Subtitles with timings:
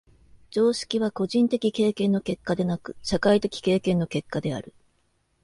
[0.49, 4.73] 常識は個人的経験の結果でなく、社会的経験の結果である。